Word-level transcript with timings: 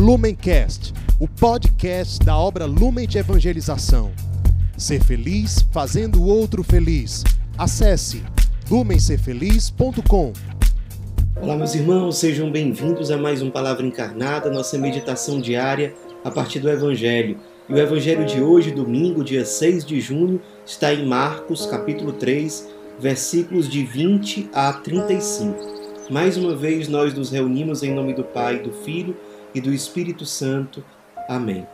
Lumencast, 0.00 0.94
o 1.18 1.28
podcast 1.28 2.24
da 2.24 2.34
obra 2.34 2.64
Lumen 2.64 3.06
de 3.06 3.18
Evangelização. 3.18 4.10
Ser 4.74 5.04
feliz 5.04 5.60
fazendo 5.70 6.22
o 6.22 6.26
outro 6.26 6.64
feliz. 6.64 7.22
Acesse 7.58 8.22
lumencerfeliz.com. 8.70 10.32
Olá, 11.38 11.54
meus 11.54 11.74
irmãos, 11.74 12.16
sejam 12.16 12.50
bem-vindos 12.50 13.10
a 13.10 13.18
mais 13.18 13.42
um 13.42 13.50
Palavra 13.50 13.84
Encarnada, 13.84 14.50
nossa 14.50 14.78
meditação 14.78 15.38
diária 15.38 15.92
a 16.24 16.30
partir 16.30 16.60
do 16.60 16.70
Evangelho. 16.70 17.36
E 17.68 17.74
o 17.74 17.78
Evangelho 17.78 18.24
de 18.24 18.40
hoje, 18.40 18.70
domingo, 18.70 19.22
dia 19.22 19.44
6 19.44 19.84
de 19.84 20.00
junho, 20.00 20.40
está 20.64 20.94
em 20.94 21.04
Marcos, 21.04 21.66
capítulo 21.66 22.14
3, 22.14 22.66
versículos 22.98 23.68
de 23.68 23.84
20 23.84 24.48
a 24.54 24.72
35. 24.72 25.58
Mais 26.08 26.38
uma 26.38 26.56
vez 26.56 26.88
nós 26.88 27.12
nos 27.12 27.30
reunimos 27.30 27.82
em 27.82 27.94
nome 27.94 28.14
do 28.14 28.24
Pai, 28.24 28.60
do 28.60 28.72
Filho 28.72 29.14
e 29.54 29.60
do 29.60 29.72
Espírito 29.72 30.24
Santo. 30.24 30.84
Amém. 31.28 31.66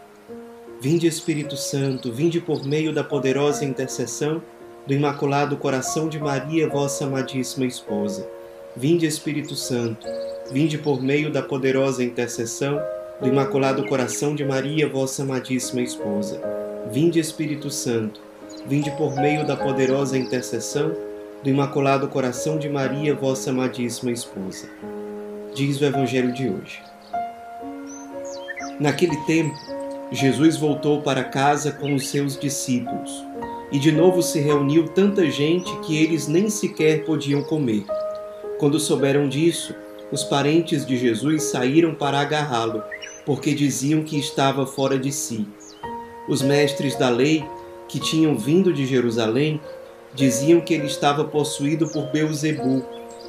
Vinde, 0.81 1.07
Espírito 1.07 1.57
Santo, 1.57 2.13
vinde 2.13 2.41
por 2.41 2.65
meio 2.65 2.93
da 2.93 3.03
poderosa 3.03 3.65
intercessão 3.65 4.43
do 4.87 4.93
Imaculado 4.93 5.57
Coração 5.57 6.09
de 6.09 6.19
Maria, 6.19 6.69
vossa 6.69 7.07
amadíssima 7.07 7.67
esposa. 7.67 8.29
Vinde, 8.77 9.07
Espírito 9.07 9.55
Santo, 9.55 10.07
vinde 10.53 10.79
por 10.79 11.03
meio 11.03 11.31
da 11.31 11.43
poderosa 11.43 12.05
intercessão 12.05 12.81
do 13.21 13.27
Imaculado 13.27 13.87
Coração 13.87 14.35
de 14.35 14.45
Maria, 14.45 14.89
vossa 14.89 15.23
amadíssima 15.23 15.81
esposa. 15.81 16.41
Vinde, 16.93 17.19
Espírito 17.19 17.71
Santo, 17.71 18.21
vinde 18.67 18.91
por 18.93 19.17
meio 19.17 19.47
da 19.47 19.57
poderosa 19.57 20.17
intercessão 20.17 20.95
do 21.43 21.49
Imaculado 21.49 22.07
Coração 22.09 22.59
de 22.59 22.69
Maria, 22.69 23.15
vossa 23.15 23.51
amadíssima 23.51 24.13
esposa. 24.13 24.69
Diz 25.55 25.81
o 25.81 25.85
Evangelho 25.85 26.33
de 26.33 26.49
hoje. 26.49 26.83
Naquele 28.79 29.17
tempo, 29.25 29.57
Jesus 30.13 30.59
voltou 30.59 31.01
para 31.01 31.25
casa 31.25 31.73
com 31.73 31.95
os 31.95 32.09
seus 32.09 32.39
discípulos, 32.39 33.25
e 33.73 33.79
de 33.79 33.91
novo 33.91 34.23
se 34.23 34.39
reuniu 34.39 34.87
tanta 34.89 35.31
gente 35.31 35.75
que 35.81 35.97
eles 35.97 36.29
nem 36.29 36.51
sequer 36.51 37.05
podiam 37.05 37.43
comer. 37.43 37.85
Quando 38.59 38.79
souberam 38.79 39.29
disso, 39.29 39.75
os 40.13 40.23
parentes 40.23 40.85
de 40.85 40.97
Jesus 40.97 41.45
saíram 41.45 41.95
para 41.95 42.21
agarrá-lo, 42.21 42.83
porque 43.25 43.55
diziam 43.55 44.03
que 44.03 44.19
estava 44.19 44.67
fora 44.67 44.99
de 44.99 45.11
si. 45.11 45.47
Os 46.29 46.43
mestres 46.43 46.97
da 46.97 47.09
lei, 47.09 47.45
que 47.89 47.99
tinham 47.99 48.37
vindo 48.37 48.73
de 48.73 48.85
Jerusalém, 48.85 49.61
diziam 50.15 50.61
que 50.61 50.75
ele 50.75 50.87
estava 50.87 51.25
possuído 51.25 51.89
por 51.89 52.07
Beuzebu 52.07 52.85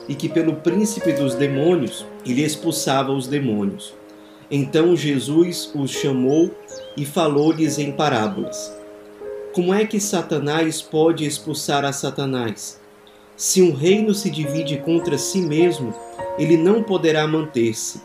e 0.07 0.15
que 0.15 0.27
pelo 0.29 0.57
príncipe 0.57 1.13
dos 1.13 1.35
demônios 1.35 2.05
ele 2.25 2.43
expulsava 2.43 3.11
os 3.11 3.27
demônios. 3.27 3.93
Então 4.49 4.95
Jesus 4.95 5.69
os 5.75 5.91
chamou 5.91 6.51
e 6.95 7.05
falou-lhes 7.05 7.77
em 7.77 7.91
parábolas. 7.91 8.73
Como 9.53 9.73
é 9.73 9.85
que 9.85 9.99
Satanás 9.99 10.81
pode 10.81 11.25
expulsar 11.25 11.83
a 11.83 11.91
Satanás? 11.91 12.79
Se 13.35 13.61
um 13.61 13.73
reino 13.73 14.13
se 14.13 14.29
divide 14.29 14.77
contra 14.77 15.17
si 15.17 15.41
mesmo, 15.41 15.93
ele 16.39 16.55
não 16.55 16.81
poderá 16.81 17.27
manter-se. 17.27 18.01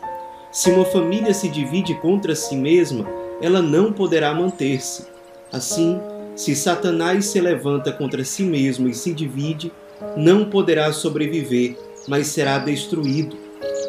Se 0.51 0.69
uma 0.69 0.85
família 0.85 1.33
se 1.33 1.47
divide 1.47 1.95
contra 1.95 2.35
si 2.35 2.55
mesma, 2.55 3.07
ela 3.41 3.61
não 3.61 3.93
poderá 3.93 4.33
manter-se. 4.33 5.05
Assim, 5.51 5.99
se 6.35 6.55
Satanás 6.55 7.25
se 7.27 7.39
levanta 7.39 7.91
contra 7.91 8.23
si 8.23 8.43
mesmo 8.43 8.87
e 8.87 8.93
se 8.93 9.13
divide, 9.13 9.71
não 10.17 10.49
poderá 10.49 10.91
sobreviver, 10.91 11.77
mas 12.07 12.27
será 12.27 12.57
destruído. 12.57 13.37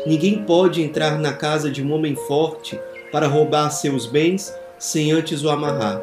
Ninguém 0.07 0.43
pode 0.45 0.83
entrar 0.83 1.19
na 1.19 1.33
casa 1.33 1.71
de 1.71 1.83
um 1.83 1.93
homem 1.93 2.15
forte 2.15 2.79
para 3.11 3.27
roubar 3.27 3.71
seus 3.71 4.07
bens 4.07 4.55
sem 4.79 5.13
antes 5.13 5.43
o 5.43 5.49
amarrar. 5.49 6.01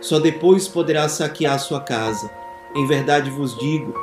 Só 0.00 0.20
depois 0.20 0.68
poderá 0.68 1.08
saquear 1.08 1.58
sua 1.58 1.80
casa. 1.80 2.30
Em 2.74 2.86
verdade 2.86 3.30
vos 3.30 3.58
digo: 3.58 3.94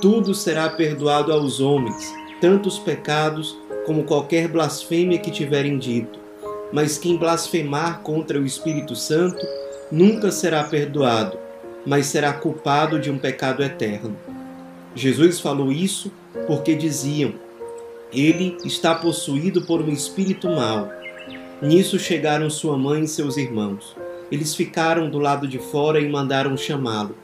tudo 0.00 0.34
será 0.34 0.68
perdoado 0.70 1.32
aos 1.32 1.60
homens, 1.60 2.14
tanto 2.40 2.68
os 2.68 2.78
pecados 2.78 3.56
como 3.84 4.04
qualquer 4.04 4.48
blasfêmia 4.48 5.18
que 5.18 5.30
tiverem 5.30 5.78
dito. 5.78 6.18
Mas 6.72 6.98
quem 6.98 7.16
blasfemar 7.16 8.00
contra 8.00 8.38
o 8.38 8.44
Espírito 8.44 8.94
Santo, 8.94 9.44
nunca 9.90 10.30
será 10.30 10.64
perdoado, 10.64 11.38
mas 11.84 12.06
será 12.06 12.32
culpado 12.32 12.98
de 12.98 13.10
um 13.10 13.18
pecado 13.18 13.62
eterno. 13.62 14.16
Jesus 14.94 15.40
falou 15.40 15.72
isso 15.72 16.12
porque 16.46 16.74
diziam: 16.74 17.32
Ele 18.12 18.56
está 18.64 18.94
possuído 18.94 19.62
por 19.62 19.80
um 19.80 19.88
espírito 19.88 20.48
mau. 20.48 20.88
Nisso 21.60 21.98
chegaram 21.98 22.48
sua 22.48 22.76
mãe 22.76 23.02
e 23.02 23.08
seus 23.08 23.36
irmãos. 23.36 23.96
Eles 24.30 24.54
ficaram 24.54 25.10
do 25.10 25.18
lado 25.18 25.46
de 25.46 25.58
fora 25.58 26.00
e 26.00 26.08
mandaram 26.08 26.56
chamá-lo. 26.56 27.16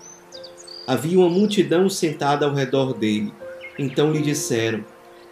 Havia 0.86 1.18
uma 1.18 1.28
multidão 1.28 1.88
sentada 1.88 2.46
ao 2.46 2.54
redor 2.54 2.94
dele. 2.94 3.32
Então 3.78 4.12
lhe 4.12 4.20
disseram: 4.20 4.84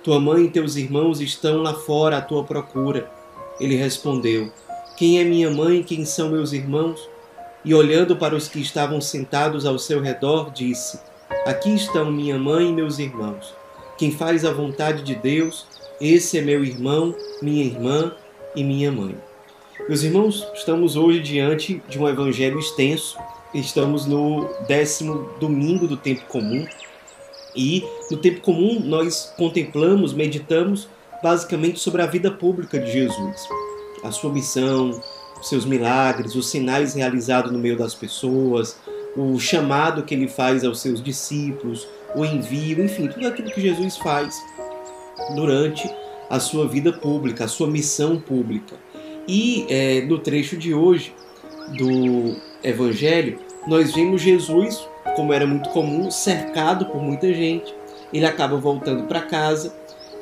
Tua 0.03 0.21
mãe 0.21 0.45
e 0.45 0.51
teus 0.51 0.77
irmãos 0.77 1.21
estão 1.21 1.63
lá 1.63 1.75
fora 1.75 2.19
à 2.19 2.23
tua 2.23 2.45
procura. 2.45 3.11
Ele 3.61 3.77
respondeu: 3.77 4.51
Quem 4.97 5.21
é 5.21 5.25
minha 5.25 5.51
mãe 5.51 5.81
e 5.81 5.85
quem 5.85 6.05
são 6.05 6.31
meus 6.31 6.53
irmãos? 6.53 7.13
e 7.65 7.75
olhando 7.75 8.17
para 8.17 8.35
os 8.35 8.49
que 8.49 8.61
estavam 8.61 9.01
sentados 9.01 9.65
ao 9.65 9.79
seu 9.79 10.01
redor, 10.01 10.51
disse: 10.51 10.99
Aqui 11.47 11.75
estão 11.75 12.11
minha 12.11 12.39
mãe 12.39 12.69
e 12.69 12.73
meus 12.73 12.99
irmãos. 12.99 13.55
Quem 14.03 14.11
faz 14.11 14.45
a 14.45 14.51
vontade 14.51 15.05
de 15.05 15.15
Deus, 15.15 15.65
esse 16.01 16.37
é 16.37 16.43
meu 16.43 16.65
irmão, 16.65 17.15
minha 17.41 17.65
irmã 17.65 18.13
e 18.53 18.65
minha 18.65 18.91
mãe. 18.91 19.15
Meus 19.89 20.03
irmãos, 20.03 20.45
estamos 20.57 20.97
hoje 20.97 21.21
diante 21.21 21.81
de 21.89 22.01
um 22.01 22.09
evangelho 22.09 22.59
extenso. 22.59 23.17
Estamos 23.55 24.05
no 24.05 24.53
décimo 24.67 25.31
domingo 25.39 25.87
do 25.87 25.97
tempo 25.97 26.23
comum. 26.27 26.67
E 27.55 27.85
no 28.11 28.17
tempo 28.17 28.41
comum 28.41 28.81
nós 28.81 29.33
contemplamos, 29.37 30.13
meditamos 30.13 30.89
basicamente 31.23 31.79
sobre 31.79 32.03
a 32.03 32.07
vida 32.07 32.33
pública 32.33 32.81
de 32.81 32.91
Jesus, 32.91 33.49
a 34.03 34.11
sua 34.11 34.33
missão, 34.33 35.01
seus 35.43 35.65
milagres, 35.65 36.35
os 36.35 36.51
sinais 36.51 36.95
realizados 36.95 37.53
no 37.53 37.59
meio 37.61 37.77
das 37.77 37.95
pessoas, 37.95 38.77
o 39.17 39.39
chamado 39.39 40.03
que 40.03 40.13
ele 40.13 40.27
faz 40.27 40.65
aos 40.65 40.81
seus 40.81 41.01
discípulos, 41.01 41.87
o 42.15 42.25
envio, 42.25 42.85
enfim, 42.85 43.09
tudo 43.09 43.27
aquilo 43.27 43.51
que 43.51 43.61
Jesus 43.61 43.97
faz 43.97 44.43
durante 45.35 45.91
a 46.29 46.41
sua 46.41 46.67
vida 46.67 46.93
pública, 46.93 47.45
a 47.45 47.49
sua 47.49 47.67
missão 47.67 48.19
pública. 48.21 48.77
E 49.29 49.67
é, 49.69 50.01
no 50.03 50.19
trecho 50.19 50.57
de 50.57 50.75
hoje 50.75 51.15
do 51.77 52.37
Evangelho, 52.63 53.39
nós 53.67 53.95
vemos 53.95 54.23
Jesus, 54.23 54.87
como 55.15 55.33
era 55.33 55.47
muito 55.47 55.69
comum, 55.71 56.11
cercado 56.11 56.87
por 56.87 57.01
muita 57.03 57.33
gente. 57.33 57.73
Ele 58.13 58.27
acaba 58.27 58.57
voltando 58.57 59.05
para 59.05 59.23
casa 59.23 59.75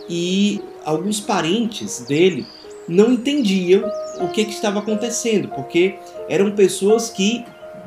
e 0.08 0.60
alguns 0.84 1.20
parentes 1.20 2.00
dele 2.00 2.46
não 2.88 3.12
entendiam 3.12 3.84
o 4.20 4.28
que, 4.28 4.44
que 4.44 4.52
estava 4.52 4.80
acontecendo, 4.80 5.48
porque 5.48 5.94
eram 6.28 6.50
pessoas 6.52 7.08
que 7.08 7.44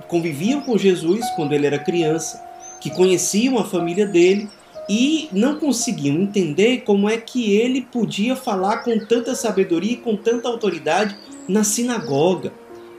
conviviam 0.07 0.61
com 0.61 0.77
Jesus 0.77 1.25
quando 1.35 1.53
ele 1.53 1.67
era 1.67 1.77
criança, 1.77 2.41
que 2.83 2.89
conheciam 2.89 3.57
a 3.57 3.63
família 3.63 4.05
dele 4.05 4.49
e 4.89 5.29
não 5.31 5.57
conseguiam 5.57 6.17
entender 6.17 6.81
como 6.81 7.07
é 7.07 7.15
que 7.15 7.53
ele 7.53 7.81
podia 7.81 8.35
falar 8.35 8.79
com 8.79 8.99
tanta 8.99 9.33
sabedoria 9.35 9.93
e 9.93 9.97
com 9.97 10.17
tanta 10.17 10.49
autoridade 10.49 11.15
na 11.47 11.63
sinagoga, 11.63 12.51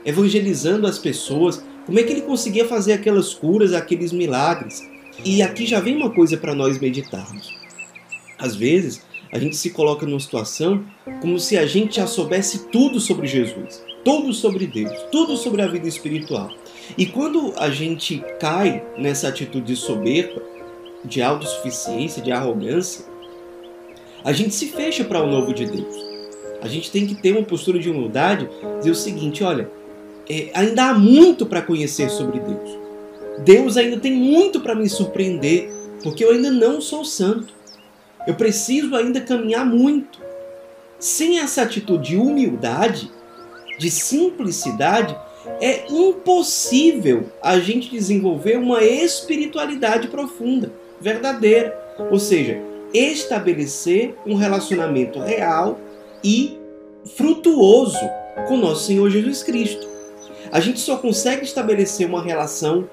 evangelizando 0.03 0.87
as 0.87 0.97
pessoas. 0.97 1.63
Como 1.85 1.99
é 1.99 2.03
que 2.03 2.11
ele 2.11 2.21
conseguia 2.23 2.67
fazer 2.67 2.93
aquelas 2.93 3.35
curas, 3.35 3.73
aqueles 3.73 4.11
milagres? 4.11 4.81
E 5.23 5.43
aqui 5.43 5.67
já 5.67 5.79
vem 5.79 5.95
uma 5.95 6.09
coisa 6.09 6.35
para 6.35 6.55
nós 6.55 6.79
meditarmos. 6.79 7.53
Às 8.39 8.55
vezes, 8.55 9.03
a 9.31 9.37
gente 9.37 9.55
se 9.55 9.69
coloca 9.69 10.03
numa 10.07 10.19
situação 10.19 10.83
como 11.21 11.39
se 11.39 11.57
a 11.57 11.67
gente 11.67 11.97
já 11.97 12.07
soubesse 12.07 12.69
tudo 12.71 12.99
sobre 12.99 13.27
Jesus, 13.27 13.83
tudo 14.03 14.33
sobre 14.33 14.65
Deus, 14.65 14.97
tudo 15.11 15.37
sobre 15.37 15.61
a 15.61 15.67
vida 15.67 15.87
espiritual. 15.87 16.49
E 16.97 17.05
quando 17.05 17.53
a 17.57 17.69
gente 17.69 18.23
cai 18.39 18.83
nessa 18.97 19.27
atitude 19.27 19.65
de 19.65 19.75
soberba, 19.75 20.41
de 21.03 21.21
autossuficiência, 21.21 22.21
de 22.21 22.31
arrogância, 22.31 23.05
a 24.23 24.31
gente 24.31 24.55
se 24.55 24.67
fecha 24.67 25.03
para 25.03 25.21
o 25.21 25.27
novo 25.29 25.53
de 25.53 25.65
Deus. 25.65 25.95
A 26.61 26.67
gente 26.67 26.89
tem 26.91 27.05
que 27.05 27.15
ter 27.15 27.31
uma 27.31 27.43
postura 27.43 27.77
de 27.77 27.89
humildade, 27.89 28.49
dizer 28.79 28.91
o 28.91 28.95
seguinte: 28.95 29.43
olha, 29.43 29.69
é, 30.29 30.49
ainda 30.53 30.85
há 30.85 30.93
muito 30.93 31.45
para 31.45 31.61
conhecer 31.61 32.09
sobre 32.09 32.39
Deus. 32.39 32.77
Deus 33.43 33.77
ainda 33.77 33.99
tem 33.99 34.13
muito 34.13 34.61
para 34.61 34.73
me 34.73 34.89
surpreender, 34.89 35.69
porque 36.01 36.23
eu 36.23 36.31
ainda 36.31 36.49
não 36.49 36.81
sou 36.81 37.05
santo. 37.05 37.53
Eu 38.25 38.33
preciso 38.33 38.95
ainda 38.95 39.21
caminhar 39.21 39.65
muito. 39.65 40.19
Sem 40.97 41.39
essa 41.39 41.61
atitude 41.61 42.09
de 42.09 42.17
humildade, 42.17 43.11
de 43.77 43.91
simplicidade, 43.91 45.15
é 45.59 45.85
impossível 45.89 47.25
a 47.41 47.59
gente 47.59 47.89
desenvolver 47.89 48.57
uma 48.57 48.83
espiritualidade 48.83 50.07
profunda, 50.07 50.71
verdadeira. 50.99 51.77
Ou 52.11 52.19
seja, 52.19 52.61
estabelecer 52.93 54.15
um 54.25 54.35
relacionamento 54.35 55.19
real 55.19 55.79
e 56.23 56.57
frutuoso 57.15 57.99
com 58.47 58.57
nosso 58.57 58.85
Senhor 58.85 59.09
Jesus 59.09 59.43
Cristo. 59.43 59.87
A 60.51 60.59
gente 60.59 60.79
só 60.79 60.97
consegue 60.97 61.43
estabelecer 61.43 62.07
uma 62.07 62.21
relação 62.21 62.89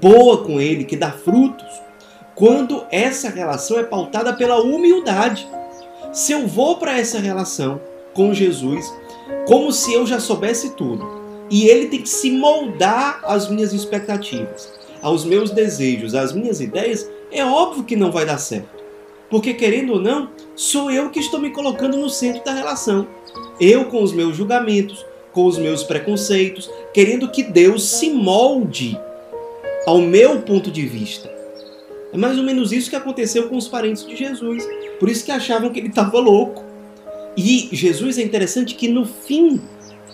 boa 0.00 0.44
com 0.44 0.60
Ele, 0.60 0.84
que 0.84 0.96
dá 0.96 1.10
frutos, 1.10 1.66
quando 2.34 2.84
essa 2.90 3.28
relação 3.28 3.78
é 3.78 3.82
pautada 3.82 4.32
pela 4.32 4.60
humildade. 4.60 5.48
Se 6.12 6.32
eu 6.32 6.46
vou 6.46 6.76
para 6.76 6.98
essa 6.98 7.18
relação 7.18 7.80
com 8.14 8.34
Jesus 8.34 8.92
como 9.46 9.72
se 9.72 9.92
eu 9.92 10.06
já 10.06 10.20
soubesse 10.20 10.70
tudo, 10.70 11.21
e 11.52 11.68
Ele 11.68 11.88
tem 11.88 12.00
que 12.00 12.08
se 12.08 12.30
moldar 12.30 13.20
às 13.24 13.50
minhas 13.50 13.74
expectativas, 13.74 14.72
aos 15.02 15.22
meus 15.22 15.50
desejos, 15.50 16.14
às 16.14 16.32
minhas 16.32 16.62
ideias, 16.62 17.06
é 17.30 17.44
óbvio 17.44 17.84
que 17.84 17.94
não 17.94 18.10
vai 18.10 18.24
dar 18.24 18.38
certo. 18.38 18.82
Porque, 19.28 19.52
querendo 19.52 19.92
ou 19.92 20.00
não, 20.00 20.30
sou 20.56 20.90
eu 20.90 21.10
que 21.10 21.20
estou 21.20 21.38
me 21.38 21.50
colocando 21.50 21.98
no 21.98 22.08
centro 22.08 22.42
da 22.42 22.54
relação. 22.54 23.06
Eu 23.60 23.84
com 23.84 24.02
os 24.02 24.14
meus 24.14 24.34
julgamentos, 24.34 25.04
com 25.30 25.44
os 25.44 25.58
meus 25.58 25.82
preconceitos, 25.82 26.70
querendo 26.94 27.30
que 27.30 27.42
Deus 27.42 27.86
se 27.86 28.08
molde 28.08 28.98
ao 29.86 29.98
meu 29.98 30.40
ponto 30.40 30.70
de 30.70 30.86
vista. 30.86 31.30
É 32.14 32.16
mais 32.16 32.38
ou 32.38 32.44
menos 32.44 32.72
isso 32.72 32.88
que 32.88 32.96
aconteceu 32.96 33.50
com 33.50 33.58
os 33.58 33.68
parentes 33.68 34.06
de 34.06 34.16
Jesus. 34.16 34.66
Por 34.98 35.10
isso 35.10 35.22
que 35.22 35.30
achavam 35.30 35.68
que 35.68 35.78
ele 35.78 35.88
estava 35.88 36.18
louco. 36.18 36.64
E 37.36 37.68
Jesus 37.72 38.16
é 38.16 38.22
interessante 38.22 38.74
que 38.74 38.88
no 38.88 39.04
fim 39.04 39.60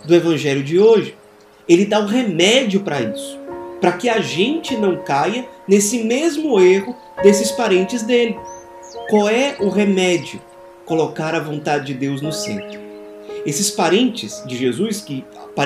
do 0.05 0.15
evangelho 0.15 0.65
de 0.65 0.81
hoje, 0.81 1.17
ele 1.69 1.85
dá 1.85 2.01
o 2.01 2.05
um 2.05 2.07
remédio 2.07 2.81
para 2.81 3.01
isso, 3.01 3.39
para 3.81 3.93
que 3.93 4.09
a 4.09 4.21
gente 4.21 4.77
não 4.77 4.97
caia 4.97 5.47
nesse 5.67 6.03
mesmo 6.03 6.59
erro 6.61 6.97
desses 7.23 7.53
parentes 7.53 8.03
dele. 8.03 8.37
Qual 9.11 9.29
é 9.29 9.57
o 9.61 9.69
remédio? 9.69 10.41
Colocar 10.85 11.35
a 11.35 11.41
vontade 11.41 11.87
de 11.87 11.95
Deus 11.95 12.23
no 12.23 12.33
centro. 12.33 12.81
Esses 13.45 13.71
parentes 13.71 14.43
de 14.47 14.57
Jesus 14.57 15.01
que 15.01 15.25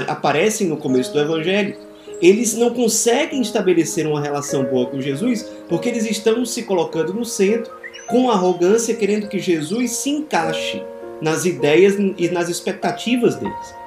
aparecem 0.09 0.67
no 0.67 0.77
começo 0.77 1.13
do 1.13 1.21
evangelho, 1.21 1.77
eles 2.21 2.55
não 2.55 2.71
conseguem 2.71 3.41
estabelecer 3.41 4.07
uma 4.07 4.21
relação 4.21 4.65
boa 4.65 4.87
com 4.87 5.01
Jesus 5.01 5.43
porque 5.69 5.89
eles 5.89 6.05
estão 6.05 6.45
se 6.45 6.63
colocando 6.63 7.13
no 7.13 7.25
centro 7.25 7.73
com 8.07 8.31
arrogância, 8.31 8.95
querendo 8.95 9.29
que 9.29 9.39
Jesus 9.39 9.93
se 9.93 10.11
encaixe 10.11 10.83
nas 11.21 11.45
ideias 11.45 11.97
e 12.19 12.29
nas 12.29 12.49
expectativas 12.49 13.37
deles. 13.37 13.82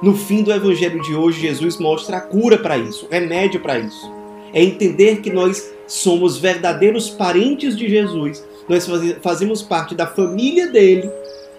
No 0.00 0.14
fim 0.14 0.44
do 0.44 0.52
evangelho 0.52 1.02
de 1.02 1.14
hoje, 1.14 1.40
Jesus 1.40 1.76
mostra 1.76 2.18
a 2.18 2.20
cura 2.20 2.56
para 2.56 2.78
isso, 2.78 3.06
o 3.06 3.08
remédio 3.10 3.60
para 3.60 3.78
isso. 3.80 4.10
É 4.52 4.62
entender 4.62 5.20
que 5.20 5.30
nós 5.30 5.72
somos 5.88 6.38
verdadeiros 6.38 7.10
parentes 7.10 7.76
de 7.76 7.88
Jesus, 7.88 8.44
nós 8.68 8.86
fazemos 9.22 9.60
parte 9.62 9.94
da 9.94 10.06
família 10.06 10.68
dele 10.68 11.10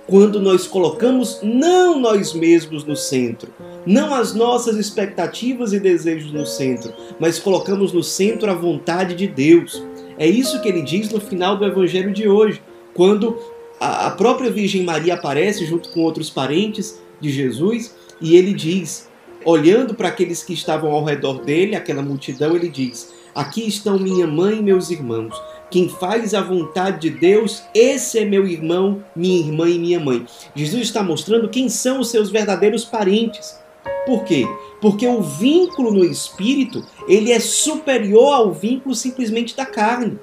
quando 0.08 0.40
nós 0.40 0.66
colocamos 0.66 1.40
não 1.44 2.00
nós 2.00 2.34
mesmos 2.34 2.84
no 2.84 2.96
centro, 2.96 3.54
não 3.86 4.14
as 4.14 4.34
nossas 4.34 4.78
expectativas 4.78 5.74
e 5.74 5.80
desejos 5.80 6.32
no 6.32 6.46
centro, 6.46 6.94
mas 7.20 7.38
colocamos 7.38 7.92
no 7.92 8.04
centro 8.04 8.50
a 8.50 8.56
vontade 8.56 9.16
de 9.16 9.28
Deus. 9.28 9.84
É 10.18 10.26
isso 10.26 10.62
que 10.62 10.68
ele 10.68 10.82
diz 10.82 11.12
no 11.12 11.20
final 11.20 11.58
do 11.58 11.66
evangelho 11.66 12.12
de 12.12 12.28
hoje, 12.28 12.62
quando 12.94 13.38
a 13.80 14.10
própria 14.12 14.50
Virgem 14.50 14.84
Maria 14.84 15.14
aparece 15.14 15.66
junto 15.66 15.90
com 15.90 16.02
outros 16.02 16.30
parentes 16.30 17.00
de 17.22 17.30
Jesus 17.30 17.94
e 18.22 18.36
ele 18.36 18.54
diz, 18.54 19.10
olhando 19.46 19.94
para 19.94 20.10
aqueles 20.10 20.44
que 20.44 20.54
estavam 20.54 20.92
ao 20.92 21.04
redor 21.04 21.42
dele, 21.44 21.76
aquela 21.76 22.02
multidão, 22.02 22.56
ele 22.56 22.70
diz: 22.70 23.14
Aqui 23.34 23.68
estão 23.68 24.00
minha 24.00 24.28
mãe 24.28 24.58
e 24.58 24.64
meus 24.64 24.90
irmãos. 24.90 25.34
Quem 25.70 25.88
faz 25.88 26.34
a 26.34 26.42
vontade 26.42 27.10
de 27.10 27.18
Deus, 27.18 27.64
esse 27.76 28.18
é 28.18 28.26
meu 28.26 28.48
irmão, 28.48 29.04
minha 29.16 29.40
irmã 29.40 29.70
e 29.70 29.78
minha 29.78 30.00
mãe. 30.00 30.26
Jesus 30.56 30.84
está 30.84 31.04
mostrando 31.04 31.48
quem 31.48 31.70
são 31.70 32.00
os 32.00 32.10
seus 32.10 32.32
verdadeiros 32.32 32.84
parentes. 32.84 33.58
Por 34.06 34.24
quê? 34.24 34.48
Porque 34.82 35.08
o 35.08 35.22
vínculo 35.22 35.92
no 35.92 36.04
espírito, 36.04 36.84
ele 37.08 37.32
é 37.32 37.40
superior 37.40 38.34
ao 38.34 38.52
vínculo 38.52 38.96
simplesmente 38.96 39.56
da 39.56 39.66
carne. 39.66 40.18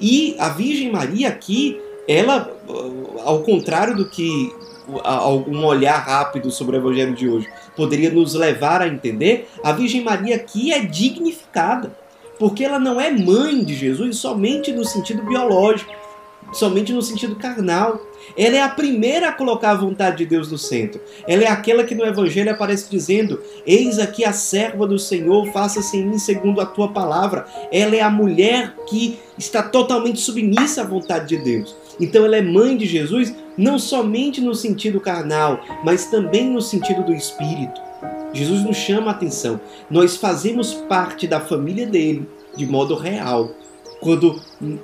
E 0.00 0.34
a 0.38 0.48
Virgem 0.48 0.90
Maria 0.90 1.28
aqui, 1.28 1.80
ela, 2.08 2.52
ao 3.24 3.42
contrário 3.42 3.96
do 3.96 4.08
que 4.08 4.52
algum 5.02 5.64
olhar 5.64 5.98
rápido 5.98 6.50
sobre 6.50 6.76
o 6.76 6.80
evangelho 6.80 7.14
de 7.14 7.28
hoje 7.28 7.48
poderia 7.76 8.10
nos 8.10 8.34
levar 8.34 8.82
a 8.82 8.88
entender, 8.88 9.48
a 9.62 9.72
Virgem 9.72 10.02
Maria 10.02 10.36
aqui 10.36 10.72
é 10.72 10.80
dignificada 10.80 11.92
porque 12.40 12.64
ela 12.64 12.78
não 12.78 12.98
é 12.98 13.10
mãe 13.10 13.62
de 13.62 13.74
Jesus 13.74 14.16
somente 14.16 14.72
no 14.72 14.82
sentido 14.82 15.22
biológico, 15.22 15.92
somente 16.52 16.92
no 16.92 17.02
sentido 17.02 17.36
carnal. 17.36 18.00
Ela 18.36 18.56
é 18.56 18.62
a 18.62 18.68
primeira 18.68 19.28
a 19.28 19.32
colocar 19.32 19.70
a 19.70 19.76
vontade 19.76 20.18
de 20.18 20.26
Deus 20.26 20.50
no 20.50 20.58
centro. 20.58 21.00
Ela 21.26 21.44
é 21.44 21.48
aquela 21.48 21.84
que 21.84 21.94
no 21.94 22.04
Evangelho 22.04 22.50
aparece 22.50 22.90
dizendo: 22.90 23.40
Eis 23.66 23.98
aqui 23.98 24.24
a 24.24 24.32
serva 24.32 24.86
do 24.86 24.98
Senhor, 24.98 25.46
faça-se 25.52 25.96
em 25.96 26.06
mim 26.06 26.18
segundo 26.18 26.60
a 26.60 26.66
tua 26.66 26.88
palavra. 26.88 27.46
Ela 27.72 27.96
é 27.96 28.00
a 28.00 28.10
mulher 28.10 28.74
que 28.88 29.18
está 29.36 29.62
totalmente 29.62 30.20
submissa 30.20 30.82
à 30.82 30.84
vontade 30.84 31.36
de 31.36 31.42
Deus. 31.42 31.74
Então 31.98 32.24
ela 32.24 32.36
é 32.36 32.42
mãe 32.42 32.76
de 32.76 32.86
Jesus, 32.86 33.34
não 33.56 33.78
somente 33.78 34.40
no 34.40 34.54
sentido 34.54 35.00
carnal, 35.00 35.60
mas 35.84 36.06
também 36.06 36.50
no 36.50 36.62
sentido 36.62 37.02
do 37.02 37.12
espírito. 37.12 37.80
Jesus 38.32 38.62
nos 38.62 38.76
chama 38.76 39.08
a 39.08 39.14
atenção. 39.14 39.60
Nós 39.90 40.16
fazemos 40.16 40.72
parte 40.72 41.26
da 41.26 41.40
família 41.40 41.86
dele 41.86 42.28
de 42.56 42.66
modo 42.66 42.94
real. 42.94 43.50
Quando 44.00 44.40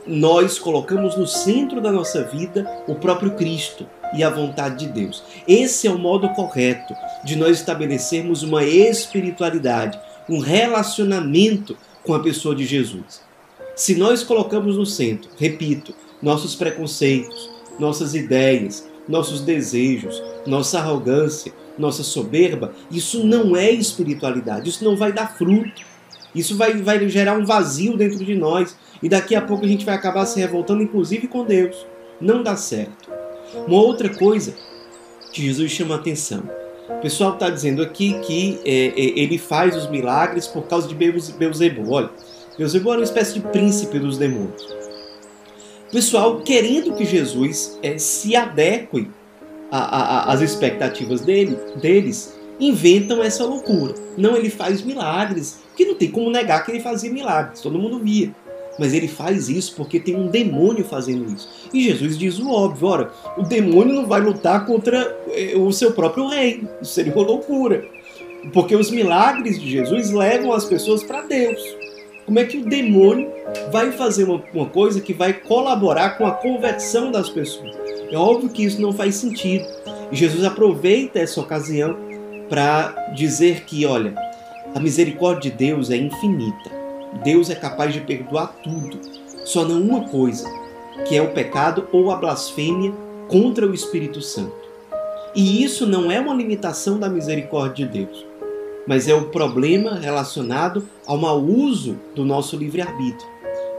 nós 0.07 0.59
colocamos 0.59 1.17
no 1.17 1.27
centro 1.27 1.81
da 1.81 1.91
nossa 1.91 2.23
vida 2.25 2.71
o 2.87 2.95
próprio 2.95 3.35
Cristo 3.35 3.87
e 4.15 4.23
a 4.23 4.31
vontade 4.31 4.87
de 4.87 4.93
Deus. 4.93 5.23
Esse 5.49 5.87
é 5.87 5.91
o 5.91 5.99
modo 5.99 6.29
correto 6.31 6.95
de 7.25 7.37
nós 7.37 7.59
estabelecermos 7.59 8.43
uma 8.43 8.65
espiritualidade, 8.65 9.99
um 10.29 10.39
relacionamento 10.39 11.77
com 12.05 12.15
a 12.15 12.21
pessoa 12.21 12.55
de 12.55 12.65
Jesus. 12.65 13.23
Se 13.75 13.95
nós 13.97 14.23
colocamos 14.23 14.77
no 14.77 14.87
centro, 14.87 15.31
repito, 15.39 15.95
nossos 16.23 16.55
preconceitos, 16.55 17.51
nossas 17.79 18.15
ideias, 18.15 18.89
nossos 19.09 19.41
desejos, 19.41 20.23
nossa 20.47 20.79
arrogância, 20.79 21.53
nossa 21.79 22.03
soberba, 22.03 22.73
isso 22.91 23.25
não 23.25 23.55
é 23.55 23.71
espiritualidade, 23.71 24.71
isso 24.71 24.85
não 24.85 24.97
vai 24.97 25.13
dar 25.13 25.37
fruto. 25.37 25.83
Isso 26.35 26.57
vai, 26.57 26.75
vai 26.75 27.09
gerar 27.09 27.37
um 27.37 27.45
vazio 27.45 27.97
dentro 27.97 28.25
de 28.25 28.35
nós 28.35 28.77
e 29.03 29.09
daqui 29.09 29.35
a 29.35 29.43
pouco 29.43 29.65
a 29.65 29.69
gente 29.69 29.85
vai 29.85 29.95
acabar 29.95 30.27
se 30.27 30.39
revoltando, 30.41 30.83
inclusive 30.83 31.29
com 31.29 31.45
Deus. 31.45 31.87
Não 32.21 32.43
dá 32.43 32.57
certo. 32.57 33.11
Uma 33.67 33.81
outra 33.81 34.09
coisa 34.09 34.55
que 35.33 35.43
Jesus 35.43 35.71
chama 35.71 35.95
a 35.95 35.99
atenção. 35.99 36.43
O 36.89 37.01
pessoal 37.01 37.35
está 37.35 37.51
dizendo 37.51 37.83
aqui 37.83 38.19
que 38.21 38.59
é, 38.65 38.89
é, 38.89 39.21
ele 39.21 39.39
faz 39.39 39.77
os 39.77 39.91
milagres 39.91 40.47
por 40.47 40.63
causa 40.63 40.89
de 40.89 40.95
Beuzebu. 40.95 41.91
Olha, 41.91 42.11
Beuzebu 42.57 42.91
era 42.91 43.01
uma 43.01 43.05
espécie 43.05 43.35
de 43.35 43.41
príncipe 43.41 43.99
dos 43.99 44.17
demônios. 44.17 44.63
O 45.89 45.93
pessoal 45.93 46.41
querendo 46.41 46.95
que 46.95 47.05
Jesus 47.05 47.79
é, 47.83 47.99
se 47.99 48.35
adeque 48.35 49.11
às 49.71 50.41
expectativas 50.41 51.21
dele, 51.21 51.57
deles, 51.81 52.37
inventam 52.59 53.23
essa 53.23 53.45
loucura. 53.45 53.95
Não, 54.17 54.37
ele 54.37 54.51
faz 54.51 54.83
milagres, 54.83 55.59
que 55.77 55.85
não 55.85 55.95
tem 55.95 56.11
como 56.11 56.31
negar 56.31 56.65
que 56.65 56.71
ele 56.71 56.81
fazia 56.81 57.11
milagres, 57.11 57.61
todo 57.61 57.79
mundo 57.79 57.99
via. 57.99 58.33
Mas 58.79 58.93
ele 58.93 59.09
faz 59.09 59.49
isso 59.49 59.75
porque 59.75 59.99
tem 59.99 60.15
um 60.15 60.29
demônio 60.29 60.85
fazendo 60.85 61.33
isso. 61.33 61.49
E 61.73 61.83
Jesus 61.83 62.19
diz 62.19 62.39
o 62.39 62.51
óbvio: 62.51 62.89
ora, 62.89 63.11
o 63.37 63.43
demônio 63.43 63.95
não 63.95 64.07
vai 64.07 64.21
lutar 64.21 64.67
contra 64.67 65.17
eh, 65.31 65.57
o 65.57 65.73
seu 65.73 65.93
próprio 65.93 66.29
rei. 66.29 66.63
Isso 66.83 66.93
seria 66.93 67.13
uma 67.15 67.25
loucura. 67.25 67.87
Porque 68.53 68.77
os 68.77 68.91
milagres 68.91 69.59
de 69.59 69.71
Jesus 69.71 70.11
levam 70.11 70.53
as 70.53 70.65
pessoas 70.65 71.03
para 71.03 71.23
Deus. 71.23 71.61
Como 72.27 72.39
é 72.39 72.45
que 72.45 72.59
o 72.59 72.65
demônio 72.65 73.31
vai 73.73 73.93
fazer 73.93 74.25
uma, 74.25 74.43
uma 74.53 74.67
coisa 74.67 75.01
que 75.01 75.15
vai 75.15 75.33
colaborar 75.33 76.19
com 76.19 76.27
a 76.27 76.33
conversão 76.33 77.11
das 77.11 77.31
pessoas? 77.31 77.75
É 78.11 78.17
óbvio 78.17 78.51
que 78.51 78.65
isso 78.65 78.81
não 78.81 78.93
faz 78.93 79.15
sentido. 79.17 79.65
E 80.13 80.17
Jesus 80.17 80.45
aproveita 80.45 81.19
essa 81.19 81.41
ocasião 81.41 81.97
para 82.49 83.13
dizer 83.15 83.65
que, 83.65 83.85
olha, 83.87 84.15
a 84.75 84.81
misericórdia 84.81 85.51
de 85.51 85.57
Deus 85.57 85.91
é 85.91 85.97
infinita. 85.97 86.71
Deus 87.25 87.51
é 87.51 87.55
capaz 87.55 87.93
de 87.93 88.01
perdoar 88.01 88.55
tudo. 88.63 89.01
Só 89.45 89.65
não 89.65 89.81
uma 89.81 90.09
coisa, 90.09 90.49
que 91.07 91.17
é 91.17 91.23
o 91.23 91.33
pecado 91.33 91.89
ou 91.93 92.11
a 92.11 92.17
blasfêmia 92.17 92.93
contra 93.29 93.67
o 93.67 93.75
Espírito 93.75 94.21
Santo. 94.21 94.67
E 95.35 95.63
isso 95.63 95.87
não 95.87 96.11
é 96.11 96.19
uma 96.19 96.35
limitação 96.35 96.99
da 96.99 97.09
misericórdia 97.09 97.87
de 97.87 97.93
Deus, 98.05 98.27
mas 98.87 99.09
é 99.09 99.15
um 99.15 99.31
problema 99.31 99.95
relacionado 99.95 100.89
ao 101.07 101.19
mau 101.19 101.41
uso 101.41 101.99
do 102.15 102.25
nosso 102.25 102.57
livre-arbítrio. 102.57 103.29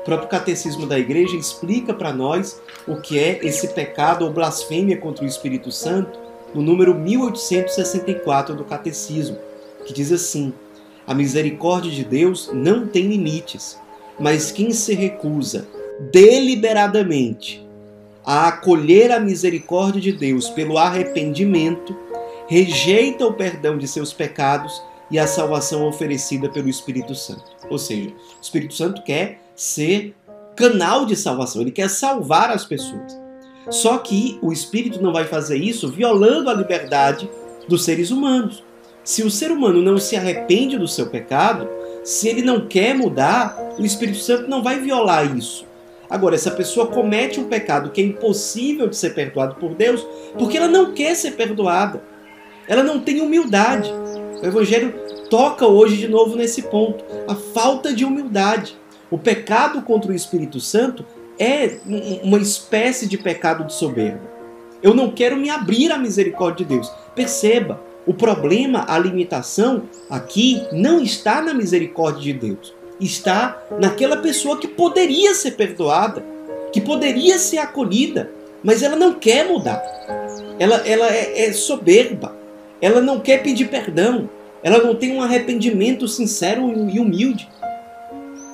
O 0.01 0.05
próprio 0.05 0.29
Catecismo 0.29 0.86
da 0.86 0.97
Igreja 0.97 1.36
explica 1.36 1.93
para 1.93 2.13
nós 2.13 2.62
o 2.88 2.97
que 2.97 3.19
é 3.19 3.39
esse 3.43 3.69
pecado 3.69 4.24
ou 4.24 4.31
blasfêmia 4.31 4.97
contra 4.97 5.25
o 5.25 5.27
Espírito 5.27 5.71
Santo 5.71 6.26
no 6.54 6.62
número 6.62 6.96
1864 6.96 8.56
do 8.56 8.63
Catecismo, 8.63 9.38
que 9.86 9.94
diz 9.94 10.12
assim: 10.12 10.54
a 11.06 11.13
misericórdia 11.13 11.92
de 11.92 12.04
Deus 12.04 12.50
não 12.54 12.88
tem 12.88 13.08
limites, 13.08 13.80
mas 14.20 14.51
quem 14.51 14.72
se 14.72 14.94
recusa 14.94 15.68
deliberadamente 16.12 17.66
a 18.25 18.50
acolher 18.50 19.12
a 19.12 19.20
misericórdia 19.20 20.01
de 20.01 20.12
Deus 20.12 20.50
pelo 20.50 20.77
arrependimento 20.77 21.96
rejeita 22.48 23.25
o 23.25 23.34
perdão 23.34 23.77
de 23.77 23.88
seus 23.88 24.12
pecados 24.12 24.82
e 25.10 25.18
a 25.18 25.25
salvação 25.25 25.88
oferecida 25.88 26.50
pelo 26.50 26.68
Espírito 26.68 27.16
Santo. 27.16 27.46
Ou 27.70 27.77
seja, 27.77 28.10
o 28.10 28.42
Espírito 28.42 28.74
Santo 28.74 29.01
quer 29.04 29.39
ser 29.56 30.13
canal 30.56 31.06
de 31.06 31.16
salvação, 31.16 31.62
ele 31.62 31.72
quer 31.72 31.89
salvar 31.89 32.51
as 32.51 32.66
pessoas. 32.66 33.18
Só 33.69 33.97
que 33.97 34.38
o 34.41 34.51
Espírito 34.51 35.01
não 35.01 35.12
vai 35.12 35.25
fazer 35.25 35.57
isso 35.57 35.89
violando 35.89 36.50
a 36.50 36.53
liberdade 36.53 37.29
dos 37.67 37.83
seres 37.83 38.12
humanos. 38.12 38.63
Se 39.03 39.24
o 39.24 39.31
ser 39.31 39.51
humano 39.51 39.81
não 39.81 39.97
se 39.97 40.15
arrepende 40.15 40.77
do 40.77 40.88
seu 40.88 41.07
pecado, 41.07 41.67
se 42.03 42.27
ele 42.27 42.41
não 42.41 42.67
quer 42.67 42.95
mudar, 42.95 43.57
o 43.77 43.86
Espírito 43.86 44.19
Santo 44.19 44.50
não 44.50 44.63
vai 44.63 44.79
violar 44.79 45.36
isso. 45.38 45.65
Agora, 46.09 46.36
essa 46.36 46.51
pessoa 46.51 46.88
comete 46.88 47.39
um 47.39 47.45
pecado 47.45 47.91
que 47.91 48.01
é 48.01 48.03
impossível 48.03 48.88
de 48.88 48.95
ser 48.95 49.13
perdoado 49.13 49.55
por 49.55 49.74
Deus, 49.74 50.05
porque 50.38 50.57
ela 50.57 50.67
não 50.67 50.93
quer 50.93 51.15
ser 51.15 51.31
perdoada. 51.31 52.01
Ela 52.67 52.83
não 52.83 53.00
tem 53.00 53.21
humildade. 53.21 53.91
O 54.41 54.45
Evangelho 54.45 54.93
toca 55.29 55.67
hoje 55.67 55.97
de 55.97 56.07
novo 56.07 56.36
nesse 56.36 56.63
ponto, 56.63 57.03
a 57.27 57.36
falta 57.36 57.93
de 57.93 58.05
humildade. 58.05 58.77
O 59.09 59.17
pecado 59.17 59.81
contra 59.81 60.12
o 60.12 60.15
Espírito 60.15 60.59
Santo 60.59 61.05
é 61.39 61.77
uma 62.24 62.38
espécie 62.38 63.08
de 63.08 63.17
pecado 63.17 63.65
de 63.65 63.74
soberba. 63.74 64.22
Eu 64.82 64.94
não 64.94 65.12
quero 65.12 65.36
me 65.36 65.50
abrir 65.50 65.91
à 65.91 65.98
misericórdia 65.98 66.65
de 66.65 66.75
Deus. 66.75 66.91
Perceba, 67.15 67.82
o 68.06 68.13
problema, 68.13 68.86
a 68.88 68.98
limitação 68.98 69.84
aqui 70.10 70.62
não 70.72 71.01
está 71.01 71.41
na 71.41 71.53
misericórdia 71.53 72.34
de 72.34 72.34
Deus. 72.34 72.74
Está 73.00 73.62
naquela 73.79 74.17
pessoa 74.17 74.58
que 74.58 74.67
poderia 74.67 75.34
ser 75.34 75.51
perdoada, 75.51 76.24
que 76.72 76.79
poderia 76.79 77.38
ser 77.38 77.58
acolhida, 77.58 78.32
mas 78.63 78.82
ela 78.82 78.96
não 78.96 79.13
quer 79.13 79.46
mudar. 79.48 79.84
Ela, 80.60 80.77
ela 80.88 81.08
é, 81.08 81.48
é 81.48 81.53
soberba. 81.53 82.36
Ela 82.82 83.01
não 83.01 83.20
quer 83.20 83.44
pedir 83.44 83.67
perdão. 83.70 84.29
Ela 84.63 84.79
não 84.79 84.96
tem 84.96 85.12
um 85.12 85.22
arrependimento 85.22 86.08
sincero 86.08 86.89
e 86.89 87.00
humilde. 87.00 87.48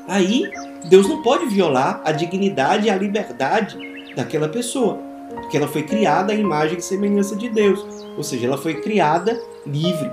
Aí, 0.07 0.51
Deus 0.85 1.07
não 1.07 1.21
pode 1.21 1.45
violar 1.45 2.01
a 2.03 2.11
dignidade 2.11 2.87
e 2.87 2.89
a 2.89 2.95
liberdade 2.95 3.77
daquela 4.15 4.49
pessoa, 4.49 4.97
porque 5.35 5.57
ela 5.57 5.67
foi 5.67 5.83
criada 5.83 6.33
à 6.33 6.35
imagem 6.35 6.77
e 6.77 6.81
semelhança 6.81 7.35
de 7.35 7.49
Deus, 7.49 7.85
ou 8.17 8.23
seja, 8.23 8.47
ela 8.47 8.57
foi 8.57 8.75
criada 8.81 9.39
livre. 9.65 10.11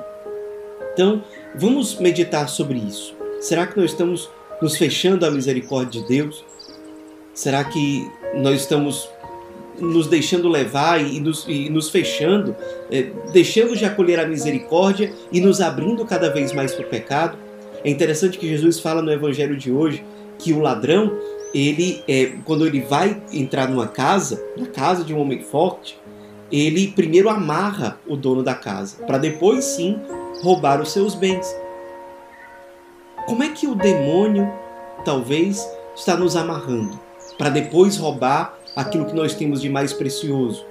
Então, 0.93 1.23
vamos 1.55 1.99
meditar 1.99 2.49
sobre 2.49 2.79
isso. 2.79 3.15
Será 3.41 3.67
que 3.67 3.79
nós 3.79 3.91
estamos 3.91 4.31
nos 4.61 4.77
fechando 4.77 5.27
à 5.27 5.31
misericórdia 5.31 6.01
de 6.01 6.09
Deus? 6.09 6.45
Será 7.35 7.65
que 7.65 8.11
nós 8.35 8.61
estamos 8.61 9.09
nos 9.79 10.07
deixando 10.07 10.49
levar 10.49 11.01
e 11.01 11.19
nos, 11.21 11.47
e 11.49 11.71
nos 11.71 11.89
fechando, 11.89 12.55
é, 12.91 13.11
deixando 13.33 13.75
de 13.75 13.85
acolher 13.85 14.21
a 14.21 14.27
misericórdia 14.27 15.13
e 15.33 15.41
nos 15.41 15.61
abrindo 15.61 16.05
cada 16.05 16.29
vez 16.31 16.53
mais 16.53 16.75
para 16.75 16.85
o 16.85 16.89
pecado? 16.89 17.39
É 17.85 17.91
interessante 17.91 18.39
que 18.39 18.49
Jesus 18.49 18.79
fala 18.79 19.01
no 19.01 19.11
Evangelho 19.11 19.57
de 19.57 19.73
hoje 19.73 20.05
que 20.39 20.53
o 20.53 20.61
ladrão, 20.61 21.13
ele, 21.55 22.03
é, 22.07 22.33
quando 22.45 22.67
ele 22.67 22.81
vai 22.81 23.21
entrar 23.33 23.69
numa 23.69 23.89
casa, 23.89 24.43
na 24.57 24.67
casa 24.67 25.03
de 25.05 25.15
um 25.15 25.21
homem 25.21 25.41
forte, 25.43 25.99
ele 26.51 26.89
primeiro 26.89 27.29
amarra 27.29 27.99
o 28.07 28.17
dono 28.17 28.43
da 28.43 28.55
casa, 28.55 28.97
para 29.07 29.19
depois 29.19 29.65
sim 29.65 29.99
roubar 30.43 30.81
os 30.81 30.93
seus 30.93 31.15
bens. 31.15 31.47
Como 33.27 33.43
é 33.43 33.49
que 33.49 33.67
o 33.67 33.75
demônio 33.75 34.51
talvez 35.05 35.67
está 35.95 36.17
nos 36.17 36.37
amarrando 36.37 36.99
para 37.39 37.49
depois 37.49 37.97
roubar 37.97 38.59
aquilo 38.75 39.07
que 39.07 39.15
nós 39.15 39.35
temos 39.35 39.61
de 39.61 39.69
mais 39.69 39.93
precioso? 39.93 40.67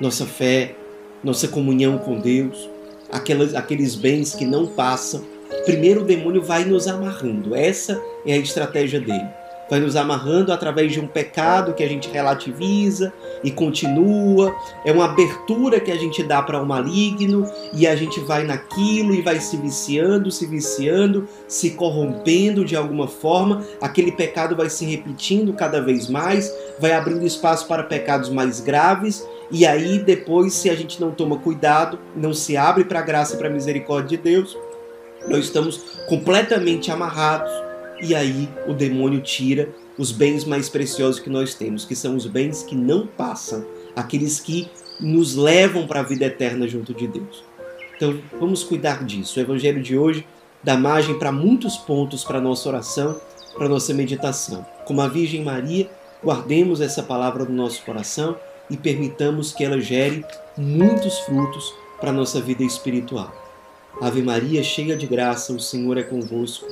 Nossa 0.00 0.26
fé, 0.26 0.74
nossa 1.22 1.48
comunhão 1.48 1.98
com 1.98 2.18
Deus, 2.20 2.68
aquelas, 3.10 3.54
aqueles 3.54 3.94
bens 3.94 4.34
que 4.34 4.44
não 4.44 4.66
passam 4.66 5.33
primeiro 5.64 6.02
o 6.02 6.04
demônio 6.04 6.42
vai 6.42 6.64
nos 6.64 6.86
amarrando. 6.86 7.54
Essa 7.54 8.00
é 8.26 8.32
a 8.32 8.38
estratégia 8.38 9.00
dele. 9.00 9.28
Vai 9.68 9.80
nos 9.80 9.96
amarrando 9.96 10.52
através 10.52 10.92
de 10.92 11.00
um 11.00 11.06
pecado 11.06 11.72
que 11.72 11.82
a 11.82 11.88
gente 11.88 12.10
relativiza 12.10 13.12
e 13.42 13.50
continua. 13.50 14.54
É 14.84 14.92
uma 14.92 15.06
abertura 15.06 15.80
que 15.80 15.90
a 15.90 15.96
gente 15.96 16.22
dá 16.22 16.42
para 16.42 16.60
o 16.60 16.66
maligno 16.66 17.50
e 17.72 17.86
a 17.86 17.96
gente 17.96 18.20
vai 18.20 18.44
naquilo 18.44 19.14
e 19.14 19.22
vai 19.22 19.40
se 19.40 19.56
viciando, 19.56 20.30
se 20.30 20.46
viciando, 20.46 21.26
se 21.48 21.70
corrompendo 21.70 22.62
de 22.62 22.76
alguma 22.76 23.08
forma. 23.08 23.64
Aquele 23.80 24.12
pecado 24.12 24.54
vai 24.54 24.68
se 24.68 24.84
repetindo 24.84 25.54
cada 25.54 25.80
vez 25.80 26.10
mais, 26.10 26.54
vai 26.78 26.92
abrindo 26.92 27.24
espaço 27.24 27.66
para 27.66 27.82
pecados 27.82 28.28
mais 28.28 28.60
graves 28.60 29.26
e 29.50 29.66
aí 29.66 29.98
depois, 29.98 30.52
se 30.54 30.68
a 30.68 30.74
gente 30.74 31.00
não 31.00 31.10
toma 31.10 31.38
cuidado, 31.38 31.98
não 32.16 32.32
se 32.34 32.56
abre 32.56 32.84
para 32.84 32.98
a 32.98 33.02
graça 33.02 33.34
e 33.34 33.38
para 33.38 33.48
a 33.48 33.52
misericórdia 33.52 34.16
de 34.16 34.22
Deus, 34.22 34.56
nós 35.28 35.44
estamos 35.44 35.78
completamente 36.08 36.90
amarrados 36.90 37.50
e 38.00 38.14
aí 38.14 38.48
o 38.66 38.74
demônio 38.74 39.20
tira 39.20 39.68
os 39.96 40.10
bens 40.10 40.44
mais 40.44 40.68
preciosos 40.68 41.20
que 41.20 41.30
nós 41.30 41.54
temos, 41.54 41.84
que 41.84 41.94
são 41.94 42.16
os 42.16 42.26
bens 42.26 42.62
que 42.62 42.74
não 42.74 43.06
passam, 43.06 43.64
aqueles 43.94 44.40
que 44.40 44.68
nos 45.00 45.34
levam 45.34 45.86
para 45.86 46.00
a 46.00 46.02
vida 46.02 46.26
eterna 46.26 46.66
junto 46.66 46.92
de 46.92 47.06
Deus. 47.06 47.44
Então 47.96 48.20
vamos 48.38 48.64
cuidar 48.64 49.04
disso. 49.04 49.38
O 49.38 49.42
evangelho 49.42 49.82
de 49.82 49.96
hoje 49.96 50.26
dá 50.62 50.76
margem 50.76 51.18
para 51.18 51.30
muitos 51.30 51.76
pontos 51.76 52.24
para 52.24 52.40
nossa 52.40 52.68
oração, 52.68 53.20
para 53.56 53.68
nossa 53.68 53.94
meditação. 53.94 54.66
Como 54.84 55.00
a 55.00 55.08
Virgem 55.08 55.44
Maria, 55.44 55.88
guardemos 56.22 56.80
essa 56.80 57.02
palavra 57.02 57.44
no 57.44 57.52
nosso 57.52 57.82
coração 57.84 58.36
e 58.68 58.76
permitamos 58.76 59.52
que 59.52 59.64
ela 59.64 59.80
gere 59.80 60.24
muitos 60.56 61.18
frutos 61.20 61.72
para 62.00 62.12
nossa 62.12 62.40
vida 62.40 62.64
espiritual. 62.64 63.43
Ave 64.00 64.22
Maria, 64.22 64.62
cheia 64.62 64.96
de 64.96 65.06
graça, 65.06 65.52
o 65.52 65.60
Senhor 65.60 65.96
é 65.96 66.02
convosco. 66.02 66.66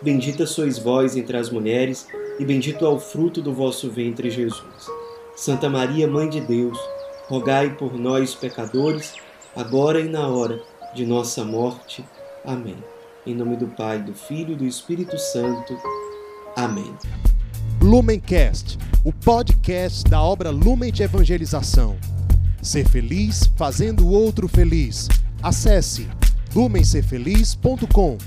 Bendita 0.00 0.46
sois 0.46 0.78
vós 0.78 1.16
entre 1.16 1.36
as 1.36 1.50
mulheres, 1.50 2.06
e 2.38 2.44
bendito 2.44 2.84
é 2.84 2.88
o 2.88 3.00
fruto 3.00 3.42
do 3.42 3.52
vosso 3.52 3.90
ventre, 3.90 4.30
Jesus. 4.30 4.86
Santa 5.34 5.68
Maria, 5.68 6.06
Mãe 6.06 6.28
de 6.28 6.40
Deus, 6.40 6.78
rogai 7.26 7.74
por 7.74 7.98
nós, 7.98 8.34
pecadores, 8.34 9.14
agora 9.56 10.00
e 10.00 10.08
na 10.08 10.28
hora 10.28 10.60
de 10.94 11.04
nossa 11.04 11.44
morte. 11.44 12.04
Amém. 12.44 12.76
Em 13.26 13.34
nome 13.34 13.56
do 13.56 13.66
Pai, 13.66 14.00
do 14.00 14.14
Filho 14.14 14.52
e 14.52 14.56
do 14.56 14.64
Espírito 14.64 15.18
Santo. 15.18 15.76
Amém. 16.56 16.94
Lumencast, 17.82 18.78
o 19.04 19.12
podcast 19.12 20.04
da 20.04 20.22
obra 20.22 20.50
Lumen 20.50 20.92
de 20.92 21.02
Evangelização. 21.02 21.96
Ser 22.62 22.88
feliz 22.88 23.50
fazendo 23.56 24.06
o 24.06 24.10
outro 24.10 24.48
feliz. 24.48 25.08
Acesse 25.42 26.08
lumencerfeliz.com 26.58 28.18